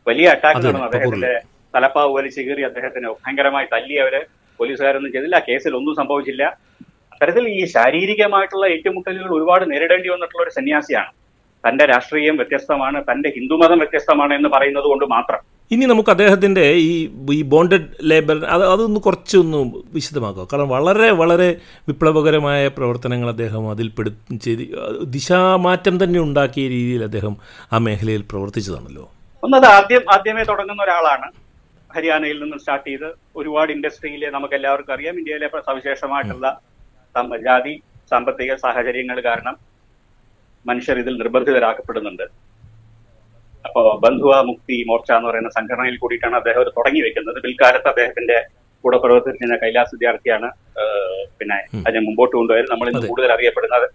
[0.07, 1.31] വലിയ അറ്റാക്ക് നടന്നു അദ്ദേഹത്തിന്റെ
[1.75, 4.13] തലപ്പാവ് വലിച്ചു കീറി അദ്ദേഹത്തിന് ഭയങ്കരമായി തല്ലി അവർ
[4.59, 5.37] പോലീസുകാരൊന്നും ചെയ്തില്ല.
[5.47, 6.43] കേസിൽ ഒന്നും സംഭവിച്ചില്ല.
[7.13, 11.11] അത്തരത്തിൽ ഈ ശാരീരികമായിട്ടുള്ള ഏറ്റുമുട്ടലുകൾ ഒരുപാട് നേരിടേണ്ടി വന്നിട്ടുള്ള ഒരു സന്യാസിയാണ്.
[11.63, 15.41] തന്റെ രാഷ്ട്രീയം വ്യത്യസ്തമാണ് തന്റെ ഹിന്ദുമതം വ്യത്യസ്തമാണ് എന്ന് പറയുന്നത് കൊണ്ട് മാത്രം.
[15.71, 16.93] ഇനി നമുക്ക് അദ്ദേഹത്തിന്റെ ഈ
[17.37, 19.59] ഈ ബോണ്ടഡ് ലേബർ അത് അതൊന്ന് കുറച്ചൊന്ന്
[19.97, 20.45] വിശദമാക്കുക.
[20.51, 21.49] കാരണം വളരെ വളരെ
[21.89, 24.11] വിപ്ലവകരമായ പ്രവർത്തനങ്ങൾ അദ്ദേഹം അതിൽ പെടു
[24.45, 24.63] ചെയ്ത്
[25.15, 27.35] ദിശാമാറ്റം തന്നെ ഉണ്ടാക്കിയ രീതിയിൽ അദ്ദേഹം
[27.73, 29.05] ആ മേഖലയിൽ പ്രവർത്തിച്ചതാണല്ലോ.
[29.43, 31.29] ഒന്നത് ആദ്യം ആദ്യമേ തുടങ്ങുന്ന ഒരാളാണ്.
[31.95, 36.47] ഹരിയാനയിൽ നിന്ന് സ്റ്റാർട്ട് ചെയ്ത് ഒരുപാട് ഇൻഡസ്ട്രിയിലെ നമുക്ക് എല്ലാവർക്കും അറിയാം ഇന്ത്യയിലെ സവിശേഷമായിട്ടുള്ള
[37.47, 37.73] ജാതി
[38.11, 39.55] സാമ്പത്തിക സാഹചര്യങ്ങൾ കാരണം
[40.65, 42.25] മനുഷ്യർ ഇതിൽ നിർബന്ധിതരാക്കപ്പെടുന്നുണ്ട്.
[43.67, 47.39] അപ്പോ ബന്ധുവ മുക്തി മോർച്ച എന്ന് പറയുന്ന സംഘടനയിൽ കൂടിയിട്ടാണ് അദ്ദേഹം ഒരു തുടങ്ങി വെക്കുന്നത്.
[47.45, 48.37] പിൽക്കാലത്ത് അദ്ദേഹത്തിന്റെ
[48.83, 50.49] കൂടെ പ്രവർത്തിച്ചിരുന്ന കൈലാസ് വിദ്യാർത്ഥിയാണ്
[51.39, 53.87] പിന്നെ അതിനെ മുമ്പോട്ട് കൊണ്ടുപോയത് നമ്മൾ ഇന്ന് കൂടുതൽ അറിയപ്പെടുന്നത്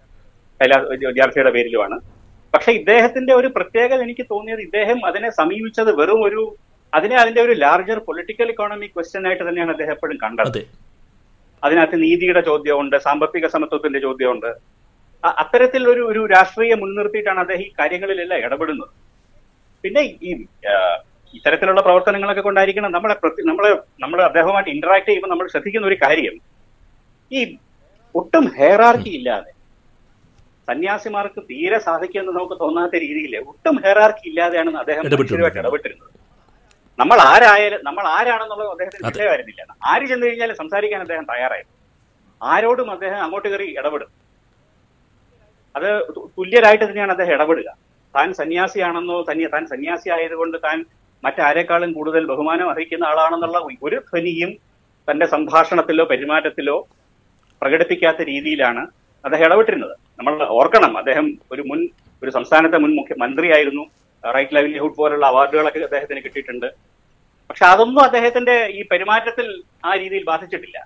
[0.61, 1.97] കൈലാസ് വിദ്യാർത്ഥിയുടെ പേരിലുമാണ്.
[2.54, 6.42] പക്ഷെ ഇദ്ദേഹത്തിന്റെ ഒരു പ്രത്യേകത എനിക്ക് തോന്നിയത് ഇദ്ദേഹം അതിനെ സമീപിച്ചത് വെറും ഒരു
[6.92, 10.50] അതിനെ അതിന്റെ ഒരു ലാർജർ പൊളിറ്റിക്കൽ ഇക്കോണമിക് ക്വസ്റ്റ്യൻ ആയിട്ട് തന്നെയാണ് അദ്ദേഹം എപ്പോഴും കണ്ടത്.
[10.50, 10.62] അതെ.
[11.62, 14.50] അതിനകത്ത് നീതിയുടെ ചോദ്യമുണ്ട് സാമ്പത്തിക സമത്വത്തിന്റെ ചോദ്യമുണ്ട്.
[15.40, 18.93] അത്തരത്തിൽ ഒരു ഒരു രാഷ്ട്രീയം മുൻനിർത്തിയിട്ടാണ് അദ്ദേഹം ഈ കാര്യങ്ങളിലെല്ലാം ഇടപെടുന്നത്.
[19.85, 20.31] പിന്നെ ഈ
[21.35, 23.14] ഇത്തരത്തിലുള്ള പ്രവർത്തനങ്ങളൊക്കെ കൊണ്ടായിരിക്കണം നമ്മളെ
[23.50, 23.71] നമ്മളെ
[24.02, 26.35] നമ്മൾ അദ്ദേഹവുമായിട്ട് ഇന്ററാക്ട് ചെയ്യുമ്പോൾ നമ്മൾ ശ്രദ്ധിക്കുന്ന ഒരു കാര്യം
[27.31, 27.40] ഈ
[28.14, 29.50] ഒട്ടും ഹെയറാർക്കി ഇല്ലാതെ
[30.69, 35.23] സന്യാസിമാർക്ക് തീരെ സാധിക്കുമെന്ന് നമുക്ക് തോന്നാത്ത രീതിയിൽ ഒട്ടും ഹെയറാർക്കി ഇല്ലാതെയാണ് അദ്ദേഹം ഇടപെട്ടിരുന്നത്.
[35.23, 36.11] മനുഷ്യരുമായിട്ട് ഇടപെട്ടിരുന്നത്.
[36.99, 39.04] നമ്മൾ ആരായാലും നമ്മൾ ആരാണെന്നുള്ളത് അദ്ദേഹത്തിന്.
[39.09, 39.62] വിഷയമായിരുന്നില്ല
[39.93, 41.64] ആര് ചെന്ന് കഴിഞ്ഞാലും സംസാരിക്കാൻ അദ്ദേഹം തയ്യാറായി
[42.40, 44.11] ആരോടും അദ്ദേഹം അങ്ങോട്ട് കയറി ഇടപെടും.
[45.77, 45.89] അത്
[46.37, 47.69] തുല്യരായിട്ട് തന്നെയാണ് അദ്ദേഹം ഇടപെടുക.
[48.15, 50.79] താൻ സന്യാസിയാണെന്നോ തന്നെ താൻ സന്യാസി ആയതുകൊണ്ട് താൻ
[51.23, 54.51] മറ്റാരെക്കാളും കൂടുതൽ ബഹുമാനം അർഹിക്കുന്ന ആളാണെന്നുള്ള ഒരു ധ്വനിയും
[55.09, 56.77] തന്റെ സംഭാഷണത്തിലോ പെരുമാറ്റത്തിലോ
[57.63, 58.83] പ്രകടിപ്പിക്കാത്ത രീതിയിലാണ്
[59.25, 59.95] അദ്ദേഹം ഇടപെട്ടിരുന്നത്.
[60.19, 61.81] നമ്മൾ ഓർക്കണം അദ്ദേഹം ഒരു മുൻ
[62.23, 63.85] ഒരു സംസ്ഥാനത്തെ മുൻ മുഖ്യമന്ത്രിയായിരുന്നു
[64.25, 66.69] റൈറ്റ് ലൈവ്ലിഹുഡ് പോലുള്ള അവാർഡുകളൊക്കെ അദ്ദേഹത്തിന് കിട്ടിയിട്ടുണ്ട്.
[67.49, 69.49] പക്ഷെ അതൊന്നും അദ്ദേഹത്തിന്റെ ഈ പെരുമാറ്റത്തിൽ
[69.89, 70.79] ആ രീതിയിൽ ബാധിച്ചിട്ടില്ല.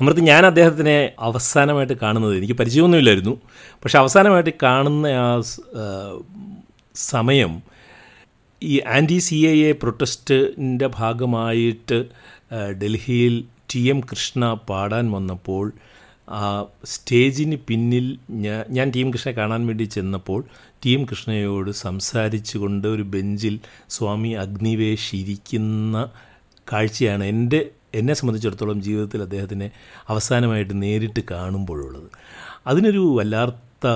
[0.00, 3.40] അമൃത് ഞാൻ അദ്ദേഹത്തിനെ അവസാനമായിട്ട് കാണുന്നത് എനിക്ക് പരിചയമൊന്നുമില്ലായിരുന്നു.
[3.82, 5.42] പക്ഷെ അവസാനമായിട്ട് കാണുന്ന ആ
[6.94, 7.62] സമയം
[8.62, 12.04] ഈ ആന്റി സി ഐ എ പ്രൊട്ടസ്റ്റിന്റെ ഭാഗമായിട്ട്
[12.82, 15.72] ഡൽഹിയിൽ ടി എം കൃഷ്ണ പാടാൻ വന്നപ്പോൾ
[16.28, 20.44] ആ സ്റ്റേജിന് പിന്നിൽ ഞാൻ ഞാൻ ടി എം കൃഷ്ണയെ കാണാൻ വേണ്ടി ചെന്നപ്പോൾ
[20.84, 26.08] ടി എം കൃഷ്ണയോട് സംസാരിച്ചുകൊണ്ട് ഒരു ബെഞ്ചിൽ സ്വാമി അഗ്നിവേശ് ഇരിക്കുന്ന
[26.72, 29.70] കാഴ്ചയാണ് എന്റെ എന്നെ സംബന്ധിച്ചിടത്തോളം ജീവിതത്തിൽ അദ്ദേഹത്തിനെ
[30.08, 32.08] അവസാനമായിട്ട് നേരിട്ട് കാണുമ്പോഴുള്ളത്.
[32.66, 33.86] അതിനൊരു വല്ലാത്ത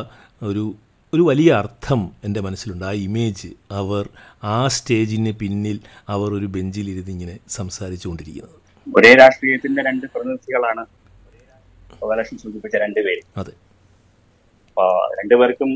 [0.42, 0.74] ഒരു
[1.14, 2.84] ഒരു വലിയ അർത്ഥം എന്റെ മനസ്സിലുണ്ട്.
[2.84, 4.08] ആ ഇമേജ് അവർ
[4.44, 8.56] ആ സ്റ്റേജിന് പിന്നിൽ അവർ ഒരു ബെഞ്ചിലിരുന്ന് ഇങ്ങനെ സംസാരിച്ചുകൊണ്ടിരിക്കുന്നത്.
[8.96, 10.86] ഒരേ രാഷ്ട്രീയത്തിന്റെ രണ്ട് പ്രതിനിധികളാണ്
[12.02, 13.22] ഗോപാലകൃഷ്ണൻ രണ്ട് പേര്.
[13.36, 13.52] അതെ.
[15.20, 15.70] രണ്ടുപേർക്കും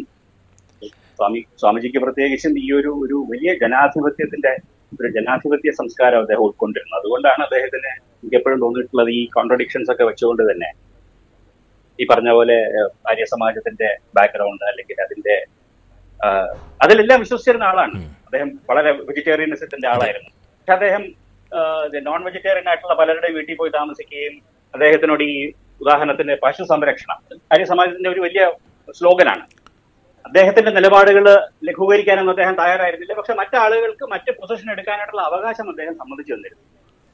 [1.17, 4.53] സ്വാമി സ്വാമിജിക്ക് പ്രത്യേകിച്ചും ഈ ഒരു ഒരു വലിയ ജനാധിപത്യത്തിന്റെ
[5.01, 7.01] ഒരു ജനാധിപത്യ സംസ്കാരം അദ്ദേഹം ഉൾക്കൊണ്ടിരുന്നത്.
[7.01, 7.93] അതുകൊണ്ടാണ് അദ്ദേഹത്തിന്
[8.25, 10.71] എനിക്ക് എപ്പോഴും തോന്നിയിട്ടുള്ളത് ഈ കോൺട്രഡിക്ഷൻസ് ഒക്കെ വെച്ചുകൊണ്ട് തന്നെ.
[11.99, 12.57] ഈ പറഞ്ഞ പോലെ
[13.11, 15.37] ആര്യ സമാജത്തിന്റെ ബാക്ക്ഗ്രൗണ്ട് അല്ലെങ്കിൽ അതിന്റെ
[16.85, 17.97] അതിലെല്ലാം വിശ്വസിച്ചിരുന്ന ആളാണ്.
[18.27, 20.31] അദ്ദേഹം വളരെ വെജിറ്റേറിയനിസത്തിന്റെ ആളായിരുന്നു.
[20.59, 21.03] പക്ഷെ അദ്ദേഹം
[22.07, 24.35] നോൺ വെജിറ്റേറിയൻ ആയിട്ടുള്ള പലരുടെയും വീട്ടിൽ പോയി താമസിക്കുകയും
[24.75, 25.37] അദ്ദേഹത്തിനോട് ഈ
[25.83, 27.19] ഉദാഹരണത്തിന് പശു സംരക്ഷണം
[27.55, 28.45] ആര്യ സമാജത്തിന്റെ ഒരു വലിയ
[28.99, 29.45] സ്ലോഗനാണ്.
[30.25, 31.25] അദ്ദേഹത്തിന്റെ നിലപാടുകൾ
[31.69, 33.15] ലഘൂകരിക്കാനൊന്നും അദ്ദേഹം തയ്യാറായിരുന്നില്ല.
[33.19, 36.65] പക്ഷെ മറ്റാളുകൾക്ക് മറ്റ് പൊസിഷൻ എടുക്കാനായിട്ടുള്ള അവകാശം അദ്ദേഹം സമ്മതിച്ചു തന്നിരുന്നു.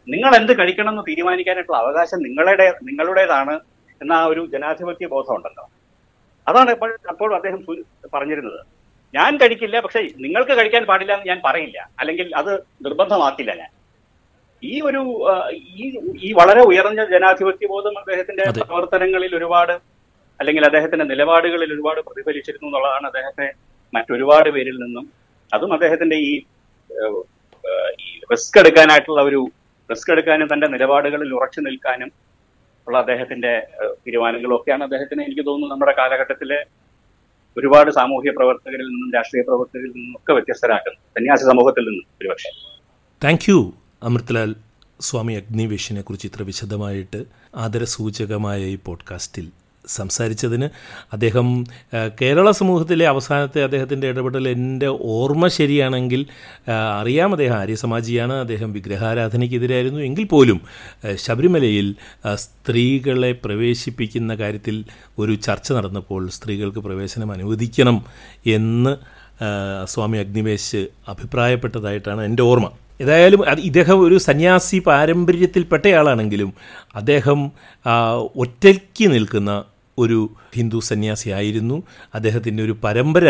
[0.08, 3.54] നിങ്ങൾ എന്ത് കഴിക്കണം എന്ന് തീരുമാനിക്കാനായിട്ടുള്ള അവകാശം നിങ്ങളുടെ നിങ്ങളുടേതാണ്
[4.00, 5.64] എന്ന ആ ഒരു ജനാധിപത്യ ബോധം ഉണ്ടല്ലോ
[6.46, 7.60] അതാണ് ഇപ്പോൾ അപ്പോൾ അദ്ദേഹം
[8.14, 8.60] പറഞ്ഞിരുന്നത്.
[9.14, 11.78] ഞാൻ കഴിക്കില്ല പക്ഷെ നിങ്ങൾക്ക് കഴിക്കാൻ പാടില്ല എന്ന് ഞാൻ പറയില്ല.
[12.00, 12.50] അല്ലെങ്കിൽ അത്
[12.86, 13.70] നിർബന്ധമാക്കില്ല ഞാൻ.
[14.62, 15.00] ഈ ഒരു
[15.76, 15.84] ഈ
[16.26, 18.44] ഈ വളരെ ഉയർന്ന ജനാധിപത്യ ബോധം അദ്ദേഹത്തിന്റെ.
[18.70, 19.74] പ്രവർത്തനങ്ങളിൽ ഒരുപാട്
[20.40, 23.46] അല്ലെങ്കിൽ അദ്ദേഹത്തിന്റെ നിലപാടുകളിൽ ഒരുപാട് പ്രതിഫലിച്ചിരുന്നു എന്നുള്ളതാണ് അദ്ദേഹത്തെ
[23.92, 25.06] മറ്റൊരുപാട് പേരിൽ നിന്നും
[25.52, 26.32] അതും അദ്ദേഹത്തിന്റെ ഈ
[28.32, 29.40] റിസ്ക് എടുക്കാനായിട്ടുള്ള ഒരു
[29.90, 32.12] റിസ്ക് എടുക്കാനും തന്റെ നിലപാടുകളിൽ ഉറച്ചു നിൽക്കാനും
[32.86, 36.64] ഉള്ള അദ്ദേഹത്തിന്റെ തീരുമാനങ്ങളൊക്കെയാണ് അദ്ദേഹത്തിന് എനിക്ക് തോന്നുന്നു നമ്മുടെ കാലഘട്ടത്തിലെ
[37.56, 41.00] ഒരുപാട് സാമൂഹ്യ പ്രവർത്തകരിൽ നിന്നും രാഷ്ട്രീയ പ്രവർത്തകരിൽ നിന്നും ഒക്കെ വ്യത്യസ്തരാക്കുന്നത്.
[41.06, 42.50] സന്യാസി സമൂഹത്തിൽ നിന്നും ഒരുപക്ഷെ.
[43.24, 43.72] Thank you
[44.02, 44.54] Amritlal.
[45.00, 47.24] സ്വാമി അഗ്നിവേശിനെ കുറിച്ച് ഇത്ര വിശദമായിട്ട്
[47.56, 49.48] ആദരസൂചകമായ ഈ പോഡ്കാസ്റ്റിൽ
[49.96, 50.66] സംസാരിച്ചതിന്
[51.12, 51.46] അദ്ദേഹം
[52.22, 56.22] കേരള സമൂഹത്തിലെ അവസാനത്തെ അദ്ദേഹത്തിന്റെ ഇടപെടൽ എന്റെ ഓർമ്മ ശരിയാണെങ്കിൽ
[57.00, 60.00] അറിയാം അദ്ദേഹം ആര്യസമാജിയാണ് അദ്ദേഹം വിഗ്രഹാരാധനയ്ക്കെതിരായിരുന്നു.
[60.00, 60.60] എങ്കിൽ പോലും
[61.16, 61.88] ശബരിമലയിൽ
[62.36, 64.76] സ്ത്രീകളെ പ്രവേശിപ്പിക്കുന്ന കാര്യത്തിൽ
[65.18, 67.98] ഒരു ചർച്ച നടന്നപ്പോൾ സ്ത്രീകൾക്ക് പ്രവേശനം അനുവദിക്കണം
[68.46, 68.92] എന്ന്
[69.86, 72.66] സ്വാമി അഗ്നിവേശ് അഭിപ്രായപ്പെട്ടതായിട്ടാണ് എന്റെ ഓർമ്മ.
[73.00, 76.50] ഏതായാലും അത് ഇദ്ദേഹം ഒരു സന്യാസി പാരമ്പര്യത്തിൽപ്പെട്ടയാളാണെങ്കിലും
[76.94, 77.40] അദ്ദേഹം
[78.36, 79.50] ഒറ്റയ്ക്ക് നിൽക്കുന്ന
[80.00, 80.20] ഒരു
[80.54, 81.82] ഹിന്ദു സന്യാസിയായിരുന്നു.
[82.14, 83.26] അദ്ദേഹത്തിന്റെ ഒരു പരമ്പര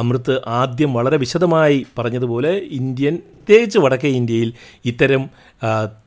[0.00, 4.52] അമൃത് ആദ്യം വളരെ വിശദമായി പറഞ്ഞതുപോലെ ഇന്ത്യൻ പ്രത്യേകിച്ച് വടക്കേ ഇന്ത്യയിൽ
[4.84, 5.24] ഇത്തരം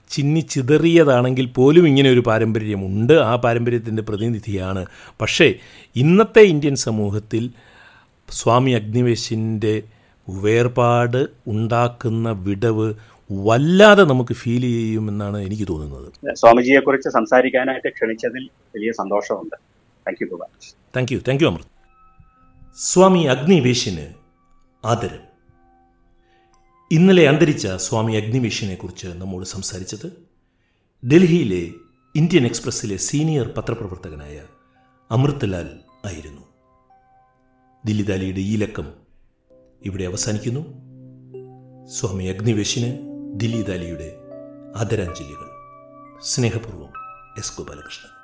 [0.10, 3.14] ചിന്നി ചിതറിയതാണെങ്കിൽ പോലും ഇങ്ങനെ ഒരു പാരമ്പര്യമുണ്ട്.
[3.14, 4.86] ആ പാരമ്പര്യത്തിന്റെ പ്രതിനിധിയാണ്.
[5.22, 5.48] പക്ഷേ
[5.96, 7.44] ഇന്നത്തെ ഇന്ത്യൻ സമൂഹത്തിൽ
[8.30, 9.76] സ്വാമി അഗ്നിവേശിന്റെ
[10.30, 12.88] വേർപാട് ഉണ്ടാക്കുന്ന വിടവ്
[13.30, 16.08] വല്ലാതെ നമുക്ക് ഫീൽ ചെയ്യുമെന്നാണ് എനിക്ക് തോന്നുന്നത്.
[16.34, 18.44] സ്വാമിജിയെ കുറിച്ച് സംസാരിക്കാനായിട്ട് ക്ഷണിച്ചതിൽ
[18.76, 19.58] വലിയ സന്തോഷമുണ്ട്.
[20.10, 21.66] Thank you much thank you thank you Amrit
[22.78, 24.14] Swami അഗ്നിവേശിന്
[24.86, 25.20] ആദരം.
[26.92, 30.28] ഇന്നലെ അന്തരിച്ച സ്വാമി അഗ്നിവേഷിനെ കുറിച്ച് നമ്മോട് സംസാരിച്ചത്
[31.08, 31.72] ഡൽഹിയിലെ
[32.16, 34.44] ഇന്ത്യൻ എക്സ്പ്രസ്സിലെ സീനിയർ പത്രപ്രവർത്തകനായ
[35.12, 36.42] അമൃത്ലാൽ ആയിരുന്നു.
[37.86, 38.94] ദില്ലിദാലിയുടെ ഈ ലക്കം
[39.86, 40.62] ഇവിടെ അവസാനിക്കുന്നു.
[41.88, 42.98] സ്വാമി അഗ്നിവേശിന്
[43.40, 44.16] ദില്ലിദാലിയുടെ
[44.76, 45.50] ആദരാഞ്ജലികൾ.
[46.22, 46.94] സ്നേഹപൂർവം
[47.38, 48.19] എസ് ഗോപാലകൃഷ്ണൻ.